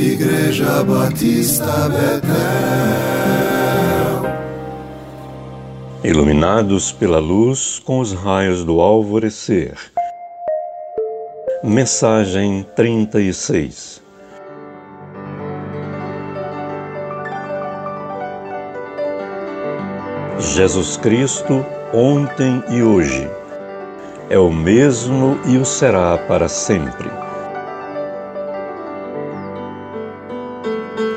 Igreja 0.00 0.82
Batista 0.82 1.90
Betel. 1.90 2.30
Iluminados 6.02 6.90
pela 6.90 7.18
luz 7.18 7.78
com 7.84 8.00
os 8.00 8.14
raios 8.14 8.64
do 8.64 8.80
alvorecer. 8.80 9.74
Mensagem 11.62 12.64
36 12.74 14.00
Jesus 20.38 20.96
Cristo, 20.96 21.62
ontem 21.92 22.64
e 22.70 22.82
hoje, 22.82 23.28
é 24.30 24.38
o 24.38 24.50
mesmo 24.50 25.38
e 25.46 25.58
o 25.58 25.66
será 25.66 26.16
para 26.16 26.48
sempre. 26.48 27.29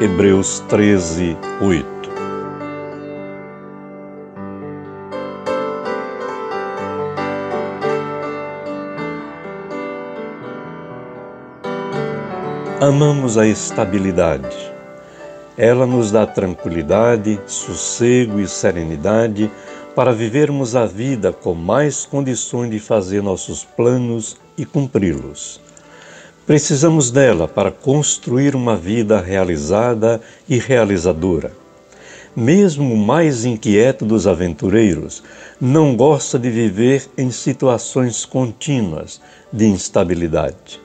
Hebreus 0.03 0.59
13, 0.67 1.37
8 1.61 1.85
Amamos 12.81 13.37
a 13.37 13.47
estabilidade. 13.47 14.49
Ela 15.57 15.87
nos 15.87 16.11
dá 16.11 16.27
tranquilidade, 16.27 17.39
sossego 17.47 18.41
e 18.41 18.47
serenidade 18.49 19.49
para 19.95 20.11
vivermos 20.11 20.75
a 20.75 20.85
vida 20.85 21.31
com 21.31 21.53
mais 21.53 22.05
condições 22.05 22.69
de 22.69 22.79
fazer 22.79 23.23
nossos 23.23 23.63
planos 23.63 24.35
e 24.57 24.65
cumpri-los. 24.65 25.62
Precisamos 26.45 27.09
dela 27.09 27.47
para 27.47 27.71
construir 27.71 28.53
uma 28.53 28.75
vida 28.75 29.21
realizada 29.21 30.19
e 30.47 30.57
realizadora. 30.59 31.53
Mesmo 32.35 32.93
o 32.93 32.97
mais 32.97 33.45
inquieto 33.45 34.03
dos 34.03 34.27
aventureiros 34.27 35.23
não 35.61 35.95
gosta 35.95 36.37
de 36.37 36.49
viver 36.49 37.07
em 37.17 37.31
situações 37.31 38.25
contínuas 38.25 39.21
de 39.53 39.67
instabilidade. 39.67 40.81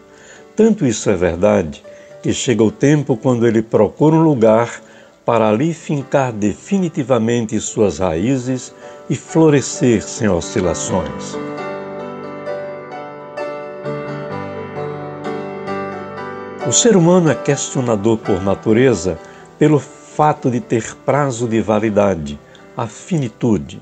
Tanto 0.55 0.87
isso 0.87 1.11
é 1.11 1.17
verdade 1.17 1.83
que 2.23 2.33
chega 2.33 2.63
o 2.63 2.71
tempo 2.71 3.17
quando 3.17 3.47
ele 3.47 3.63
procura 3.63 4.15
um 4.15 4.23
lugar 4.23 4.81
para 5.25 5.49
ali 5.49 5.75
fincar 5.75 6.33
definitivamente 6.33 7.59
suas 7.61 7.99
raízes 7.99 8.73
e 9.11 9.17
florescer 9.17 10.03
sem 10.03 10.29
oscilações. 10.29 11.48
O 16.69 16.73
ser 16.73 16.99
humano 16.99 17.31
é 17.31 17.35
questionador 17.35 18.19
por 18.19 18.43
natureza 18.43 19.19
pelo 19.59 19.79
fato 19.79 20.51
de 20.51 20.61
ter 20.61 20.95
prazo 20.97 21.49
de 21.49 21.63
validade, 21.63 22.39
a 22.77 22.87
finitude. 22.87 23.81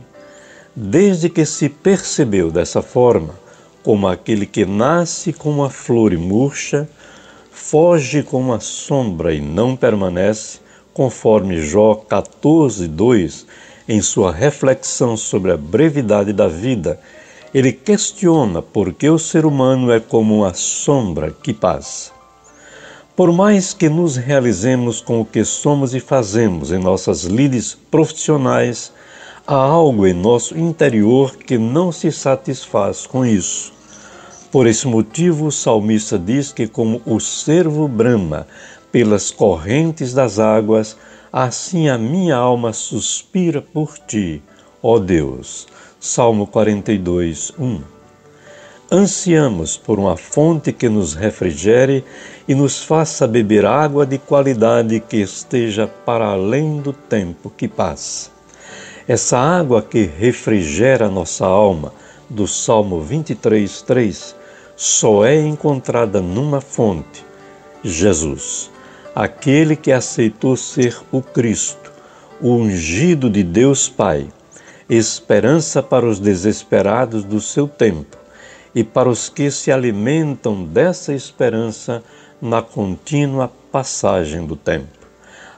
Desde 0.73 1.29
que 1.29 1.45
se 1.45 1.69
percebeu 1.69 2.49
dessa 2.49 2.81
forma, 2.81 3.35
como 3.83 4.07
aquele 4.07 4.47
que 4.47 4.65
nasce 4.65 5.33
com 5.33 5.51
uma 5.51 5.69
flor 5.69 6.13
e 6.13 6.17
murcha, 6.17 6.89
foge 7.51 8.23
com 8.23 8.41
uma 8.41 8.61
sombra 8.61 9.35
e 9.35 9.41
não 9.41 9.75
permanece, 9.75 10.61
conforme 10.95 11.61
Jó 11.61 11.97
14, 11.97 12.87
2, 12.87 13.47
em 13.89 14.01
sua 14.01 14.31
reflexão 14.31 15.17
sobre 15.17 15.51
a 15.51 15.57
brevidade 15.57 16.33
da 16.33 16.47
vida, 16.47 17.01
ele 17.53 17.73
questiona 17.73 18.63
por 18.63 18.93
que 18.93 19.11
o 19.11 19.19
ser 19.19 19.45
humano 19.45 19.91
é 19.91 19.99
como 19.99 20.37
uma 20.37 20.55
sombra 20.55 21.35
que 21.43 21.53
passa. 21.53 22.16
Por 23.17 23.33
mais 23.33 23.73
que 23.73 23.89
nos 23.89 24.19
realizemos 24.19 25.01
com 25.01 25.23
o 25.23 25.25
que 25.25 25.43
somos 25.43 25.95
e 25.95 26.01
fazemos 26.01 26.71
em 26.71 26.79
nossas 26.79 27.25
lides 27.25 27.75
profissionais, 27.91 28.93
há 29.47 29.55
algo 29.55 30.07
em 30.07 30.13
nosso 30.13 30.55
interior 30.59 31.35
que 31.35 31.57
não 31.57 31.91
se 31.91 32.13
satisfaz 32.13 33.07
com 33.07 33.25
isso. 33.25 33.73
Por 34.53 34.67
esse 34.67 34.87
motivo, 34.87 35.47
o 35.47 35.51
salmista 35.51 36.19
diz 36.19 36.53
que, 36.53 36.69
como 36.69 37.01
o 37.07 37.19
cervo 37.19 37.89
brama 37.89 38.47
pelas 38.93 39.31
correntes 39.31 40.13
das 40.13 40.39
águas, 40.39 40.95
assim 41.33 41.89
a 41.89 41.97
minha 41.97 42.37
alma 42.37 42.75
suspira 42.75 43.63
por 43.63 43.97
ti, 43.99 44.43
ó 44.83 44.99
Deus. 44.99 45.67
Salmo 45.99 46.47
42, 46.47 47.51
1. 47.59 47.96
Ansiamos 48.91 49.77
por 49.77 49.99
uma 49.99 50.17
fonte 50.17 50.73
que 50.73 50.89
nos 50.89 51.13
refrigere 51.13 52.05
e 52.47 52.55
nos 52.55 52.85
faça 52.85 53.27
beber 53.27 53.67
água 53.67 54.07
de 54.07 54.17
qualidade 54.17 55.01
que 55.01 55.17
esteja 55.17 55.89
para 55.89 56.27
além 56.27 56.81
do 56.81 56.93
tempo 56.93 57.51
que 57.51 57.67
passa. 57.67 58.31
Essa 59.09 59.39
água 59.39 59.83
que 59.83 60.03
refrigera 60.05 61.09
nossa 61.09 61.45
alma, 61.45 61.93
do 62.31 62.47
Salmo 62.47 63.01
23, 63.01 63.83
3, 63.83 64.37
só 64.77 65.25
é 65.25 65.37
encontrada 65.37 66.21
numa 66.21 66.61
fonte, 66.61 67.25
Jesus, 67.83 68.71
aquele 69.13 69.75
que 69.75 69.91
aceitou 69.91 70.57
ser 70.57 70.97
o 71.11 71.21
Cristo, 71.21 71.93
o 72.41 72.55
ungido 72.55 73.29
de 73.29 73.43
Deus 73.43 73.89
Pai, 73.89 74.29
esperança 74.89 75.83
para 75.83 76.07
os 76.07 76.21
desesperados 76.21 77.25
do 77.25 77.41
seu 77.41 77.67
tempo 77.67 78.26
e 78.77 78.85
para 78.85 79.09
os 79.09 79.31
que 79.31 79.51
se 79.51 79.73
alimentam 79.73 80.63
dessa 80.63 81.15
esperança 81.15 82.05
na 82.43 82.61
contínua 82.61 83.51
passagem 83.73 84.45
do 84.45 84.55
tempo. 84.55 84.99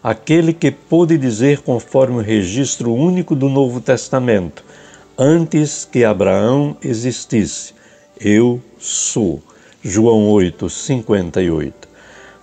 Aquele 0.00 0.52
que 0.52 0.70
pôde 0.70 1.18
dizer, 1.18 1.62
conforme 1.62 2.18
o 2.18 2.22
registro 2.22 2.94
único 2.94 3.34
do 3.34 3.48
Novo 3.48 3.80
Testamento, 3.80 4.64
antes 5.18 5.84
que 5.84 6.04
Abraão 6.04 6.76
existisse, 6.80 7.74
eu 8.20 8.62
sou. 8.78 9.42
João 9.82 10.30
8, 10.30 10.70
58. 10.70 11.88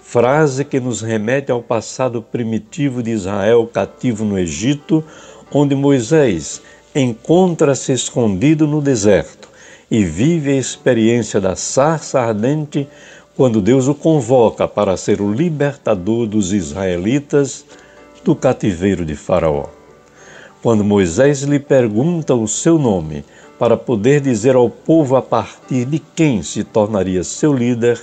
Frase 0.02 0.66
que 0.66 0.82
nos 0.82 1.02
remete 1.02 1.54
ao 1.54 1.64
passado 1.64 2.22
primitivo 2.22 3.02
de 3.02 3.12
Israel 3.12 3.66
cativo 3.66 4.26
no 4.26 4.38
Egito, 4.38 5.02
onde 5.54 5.74
Moisés 5.74 6.62
encontra-se 6.94 7.94
escondido 7.94 8.68
no 8.68 8.82
deserto 8.82 9.55
e 9.90 10.04
vive 10.04 10.52
a 10.52 10.56
experiência 10.56 11.40
da 11.40 11.56
sarça 11.56 12.20
ardente 12.20 12.88
quando 13.36 13.62
Deus 13.62 13.88
o 13.88 13.96
convoca 13.96 14.68
para 14.68 14.96
ser 14.98 15.22
o 15.22 15.32
libertador 15.32 16.26
dos 16.26 16.54
israelitas 16.54 17.66
do 18.24 18.36
cativeiro 18.36 19.06
de 19.06 19.16
Faraó. 19.16 19.68
Quando 20.62 20.84
Moisés 20.84 21.44
lhe 21.44 21.60
pergunta 21.60 22.34
o 22.34 22.48
seu 22.48 22.80
nome, 22.80 23.24
para 23.60 23.78
poder 23.78 24.20
dizer 24.20 24.56
ao 24.56 24.70
povo 24.70 25.16
a 25.16 25.22
partir 25.22 25.86
de 25.86 26.00
quem 26.00 26.42
se 26.42 26.64
tornaria 26.64 27.24
seu 27.24 27.54
líder, 27.54 28.00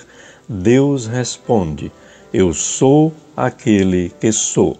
Deus 0.48 1.06
responde: 1.06 1.90
Eu 2.32 2.54
sou 2.54 3.12
aquele 3.36 4.12
que 4.20 4.32
sou. 4.32 4.78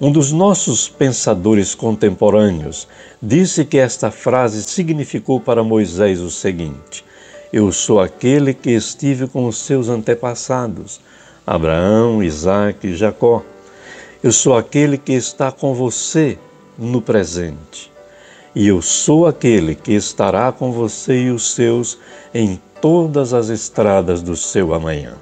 Um 0.00 0.10
dos 0.10 0.32
nossos 0.32 0.88
pensadores 0.88 1.74
contemporâneos 1.74 2.88
disse 3.22 3.66
que 3.66 3.76
esta 3.76 4.10
frase 4.10 4.62
significou 4.62 5.38
para 5.38 5.62
Moisés 5.62 6.20
o 6.20 6.30
seguinte: 6.30 7.04
Eu 7.52 7.70
sou 7.70 8.00
aquele 8.00 8.54
que 8.54 8.70
estive 8.70 9.26
com 9.26 9.46
os 9.46 9.58
seus 9.58 9.90
antepassados, 9.90 11.00
Abraão, 11.46 12.22
Isaque 12.22 12.88
e 12.88 12.96
Jacó. 12.96 13.42
Eu 14.22 14.32
sou 14.32 14.56
aquele 14.56 14.96
que 14.96 15.12
está 15.12 15.52
com 15.52 15.74
você 15.74 16.38
no 16.78 17.02
presente 17.02 17.90
e 18.54 18.66
eu 18.66 18.82
sou 18.82 19.26
aquele 19.26 19.74
que 19.74 19.92
estará 19.92 20.50
com 20.50 20.72
você 20.72 21.24
e 21.24 21.30
os 21.30 21.52
seus 21.52 21.98
em 22.34 22.60
todas 22.80 23.32
as 23.32 23.48
estradas 23.48 24.22
do 24.22 24.34
seu 24.34 24.74
amanhã. 24.74 25.14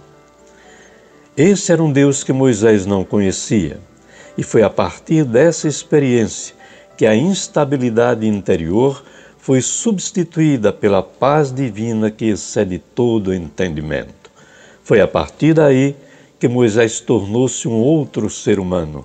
Esse 1.37 1.73
era 1.73 1.83
um 1.83 1.93
Deus 1.93 2.25
que 2.25 2.33
Moisés 2.33 2.87
não 2.87 3.05
conhecia, 3.05 3.81
e 4.39 4.45
foi 4.45 4.63
a 4.63 4.71
partir 4.71 5.25
dessa 5.25 5.67
experiência 5.67 6.55
que 6.97 7.05
a 7.05 7.15
instabilidade 7.15 8.25
interior 8.25 9.03
foi 9.37 9.61
substituída 9.61 10.73
pela 10.73 11.03
paz 11.03 11.53
divina 11.53 12.09
que 12.09 12.27
excede 12.27 12.79
todo 12.79 13.35
entendimento. 13.35 14.31
Foi 14.85 15.01
a 15.01 15.09
partir 15.09 15.55
daí 15.55 15.97
que 16.39 16.47
Moisés 16.47 17.01
tornou-se 17.01 17.67
um 17.67 17.75
outro 17.81 18.31
ser 18.31 18.61
humano, 18.61 19.05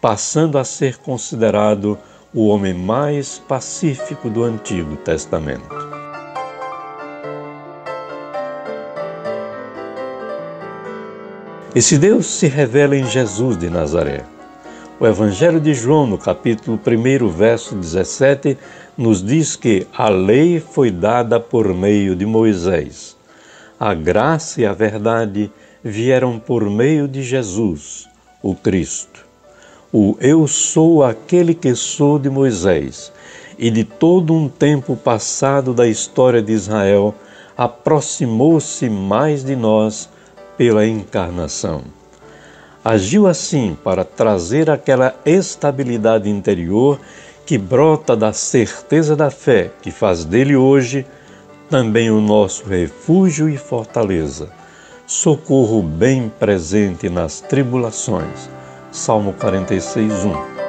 passando 0.00 0.56
a 0.56 0.64
ser 0.64 0.96
considerado 0.96 1.98
o 2.32 2.46
homem 2.46 2.72
mais 2.72 3.38
pacífico 3.38 4.30
do 4.30 4.42
Antigo 4.44 4.96
Testamento. 4.96 5.68
Esse 11.74 11.98
Deus 11.98 12.26
se 12.26 12.46
revela 12.46 12.96
em 12.96 13.06
Jesus 13.06 13.58
de 13.58 13.68
Nazaré. 13.68 14.39
O 15.00 15.06
Evangelho 15.06 15.58
de 15.58 15.72
João, 15.72 16.06
no 16.06 16.18
capítulo 16.18 16.78
1, 16.86 17.26
verso 17.30 17.74
17, 17.74 18.58
nos 18.98 19.24
diz 19.24 19.56
que 19.56 19.86
a 19.96 20.10
lei 20.10 20.60
foi 20.60 20.90
dada 20.90 21.40
por 21.40 21.72
meio 21.72 22.14
de 22.14 22.26
Moisés. 22.26 23.16
A 23.78 23.94
graça 23.94 24.60
e 24.60 24.66
a 24.66 24.74
verdade 24.74 25.50
vieram 25.82 26.38
por 26.38 26.68
meio 26.68 27.08
de 27.08 27.22
Jesus, 27.22 28.10
o 28.42 28.54
Cristo. 28.54 29.24
O 29.90 30.18
Eu 30.20 30.46
sou 30.46 31.02
aquele 31.02 31.54
que 31.54 31.74
sou 31.74 32.18
de 32.18 32.28
Moisés 32.28 33.10
e 33.58 33.70
de 33.70 33.84
todo 33.84 34.34
um 34.34 34.50
tempo 34.50 34.94
passado 34.96 35.72
da 35.72 35.88
história 35.88 36.42
de 36.42 36.52
Israel 36.52 37.14
aproximou-se 37.56 38.86
mais 38.90 39.42
de 39.42 39.56
nós 39.56 40.10
pela 40.58 40.86
encarnação. 40.86 41.99
Agiu 42.84 43.26
assim 43.26 43.76
para 43.84 44.04
trazer 44.04 44.70
aquela 44.70 45.14
estabilidade 45.26 46.30
interior 46.30 46.98
que 47.44 47.58
brota 47.58 48.16
da 48.16 48.32
certeza 48.32 49.14
da 49.14 49.30
fé, 49.30 49.70
que 49.82 49.90
faz 49.90 50.24
dele 50.24 50.56
hoje 50.56 51.04
também 51.68 52.10
o 52.10 52.22
nosso 52.22 52.64
refúgio 52.64 53.50
e 53.50 53.58
fortaleza, 53.58 54.50
socorro 55.06 55.82
bem 55.82 56.32
presente 56.38 57.10
nas 57.10 57.40
tribulações. 57.40 58.48
Salmo 58.90 59.34
46, 59.34 60.24
1. 60.24 60.60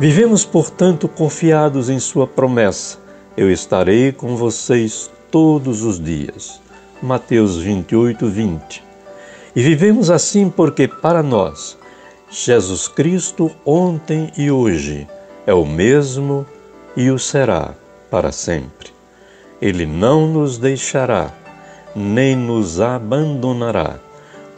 Vivemos, 0.00 0.46
portanto, 0.46 1.06
confiados 1.06 1.90
em 1.90 1.98
Sua 1.98 2.26
promessa: 2.26 2.99
Eu 3.40 3.50
estarei 3.50 4.12
com 4.12 4.36
vocês 4.36 5.10
todos 5.30 5.82
os 5.82 5.98
dias. 5.98 6.60
Mateus 7.02 7.56
28, 7.56 8.26
20. 8.26 8.84
E 9.56 9.62
vivemos 9.62 10.10
assim 10.10 10.50
porque, 10.50 10.86
para 10.86 11.22
nós, 11.22 11.74
Jesus 12.30 12.86
Cristo, 12.86 13.50
ontem 13.64 14.30
e 14.36 14.50
hoje, 14.50 15.08
é 15.46 15.54
o 15.54 15.64
mesmo 15.64 16.44
e 16.94 17.10
o 17.10 17.18
será 17.18 17.72
para 18.10 18.30
sempre. 18.30 18.90
Ele 19.58 19.86
não 19.86 20.26
nos 20.26 20.58
deixará, 20.58 21.32
nem 21.96 22.36
nos 22.36 22.78
abandonará, 22.78 23.98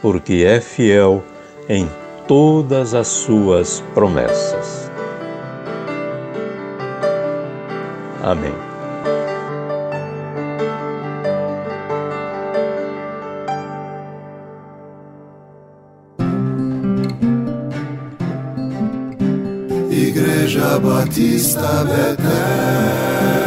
porque 0.01 0.43
é 0.45 0.59
fiel 0.59 1.23
em 1.69 1.89
todas 2.27 2.93
as 2.93 3.07
suas 3.07 3.81
promessas. 3.93 4.91
Amém. 8.21 8.72
Igreja 20.13 20.77
Batista 20.77 21.83
Betel 21.85 23.42